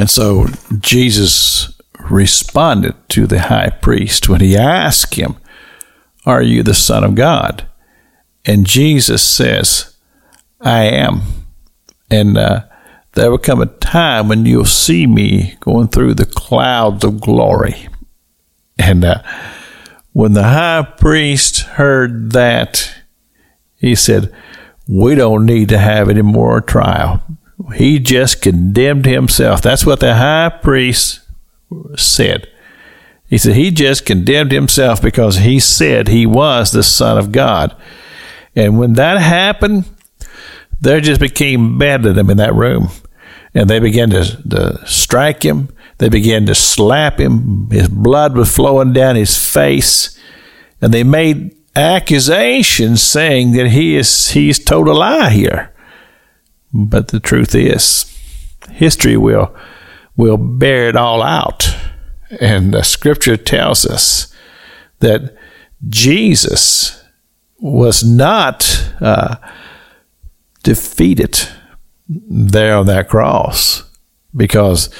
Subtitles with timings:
[0.00, 0.46] And so
[0.78, 1.78] Jesus
[2.08, 5.36] responded to the high priest when he asked him,
[6.24, 7.68] Are you the Son of God?
[8.46, 9.94] And Jesus says,
[10.58, 11.20] I am.
[12.10, 12.62] And uh,
[13.12, 17.86] there will come a time when you'll see me going through the clouds of glory.
[18.78, 19.22] And uh,
[20.14, 22.90] when the high priest heard that,
[23.76, 24.34] he said,
[24.88, 27.22] We don't need to have any more trial.
[27.74, 29.62] He just condemned himself.
[29.62, 31.20] That's what the high priest
[31.96, 32.48] said.
[33.28, 37.76] He said he just condemned himself because he said he was the Son of God.
[38.56, 39.84] And when that happened,
[40.80, 42.88] there just became them in that room.
[43.54, 45.68] And they began to, to strike him.
[45.98, 47.68] They began to slap him.
[47.70, 50.18] His blood was flowing down his face.
[50.80, 55.69] And they made accusations saying that he is he's told a lie here.
[56.72, 58.04] But the truth is,
[58.70, 59.54] history will
[60.16, 61.74] will bear it all out.
[62.40, 64.32] And the scripture tells us
[64.98, 65.34] that
[65.88, 67.02] Jesus
[67.58, 69.36] was not uh,
[70.62, 71.48] defeated
[72.08, 73.84] there on that cross
[74.36, 74.90] because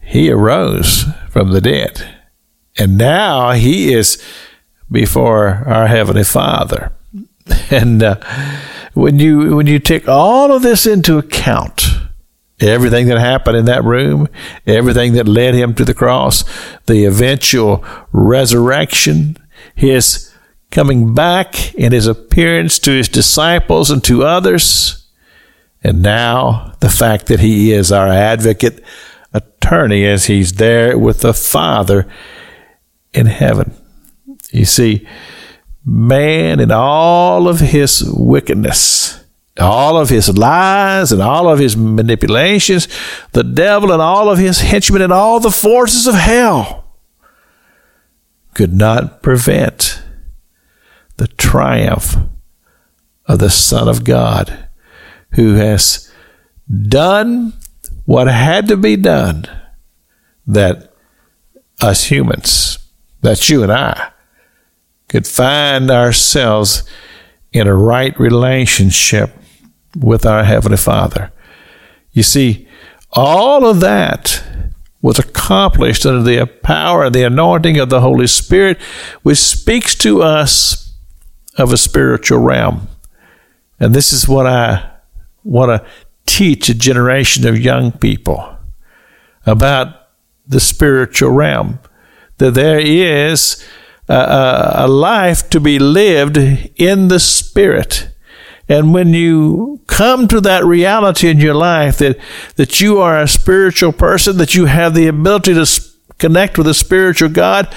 [0.00, 2.16] he arose from the dead.
[2.78, 4.22] And now he is
[4.90, 6.92] before our Heavenly Father.
[7.70, 8.16] And uh,
[8.96, 11.86] when you when you take all of this into account,
[12.60, 14.26] everything that happened in that room,
[14.66, 16.44] everything that led him to the cross,
[16.86, 19.36] the eventual resurrection,
[19.74, 20.32] his
[20.70, 25.06] coming back and his appearance to his disciples and to others,
[25.84, 28.82] and now the fact that he is our advocate
[29.34, 32.08] attorney as he's there with the Father
[33.12, 33.74] in heaven.
[34.52, 35.06] You see,
[35.86, 39.24] man in all of his wickedness,
[39.58, 42.88] all of his lies and all of his manipulations,
[43.32, 46.84] the devil and all of his henchmen and all the forces of hell
[48.52, 50.02] could not prevent
[51.18, 52.16] the triumph
[53.26, 54.68] of the Son of God
[55.32, 56.10] who has
[56.88, 57.52] done
[58.06, 59.44] what had to be done
[60.46, 60.92] that
[61.80, 62.78] us humans,
[63.20, 64.10] that's you and I,
[65.08, 66.82] could find ourselves
[67.52, 69.30] in a right relationship
[69.96, 71.32] with our Heavenly Father.
[72.12, 72.68] You see,
[73.12, 74.42] all of that
[75.00, 78.78] was accomplished under the power and the anointing of the Holy Spirit,
[79.22, 80.94] which speaks to us
[81.56, 82.88] of a spiritual realm.
[83.78, 84.90] And this is what I
[85.44, 85.88] want to
[86.26, 88.56] teach a generation of young people
[89.46, 90.08] about
[90.46, 91.78] the spiritual realm.
[92.38, 93.64] That there is
[94.08, 96.36] a, life to be lived
[96.76, 98.08] in the Spirit.
[98.68, 102.18] And when you come to that reality in your life that,
[102.56, 105.82] that you are a spiritual person, that you have the ability to
[106.18, 107.72] connect with a spiritual God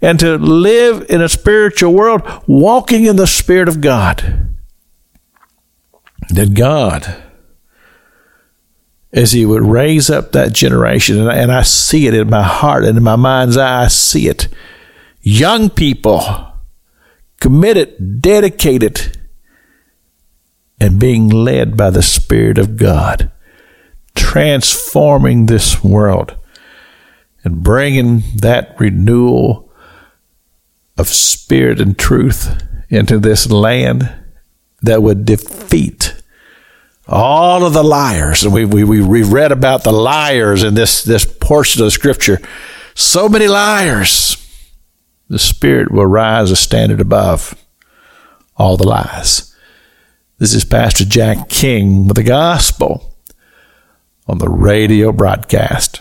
[0.00, 4.48] and to live in a spiritual world, walking in the Spirit of God,
[6.28, 7.22] that God,
[9.12, 12.42] as He would raise up that generation, and I, and I see it in my
[12.42, 14.48] heart and in my mind's eye, I see it.
[15.22, 16.52] Young people,
[17.40, 19.18] committed, dedicated,
[20.80, 23.30] and being led by the Spirit of God,
[24.14, 26.36] transforming this world
[27.44, 29.70] and bringing that renewal
[30.96, 34.12] of spirit and truth into this land
[34.82, 36.14] that would defeat
[37.08, 38.44] all of the liars.
[38.44, 42.40] And we, we, we read about the liars in this, this portion of scripture.
[42.94, 44.36] So many liars.
[45.32, 47.54] The Spirit will rise a standard above
[48.58, 49.56] all the lies.
[50.36, 53.16] This is Pastor Jack King with the gospel
[54.26, 56.00] on the radio broadcast.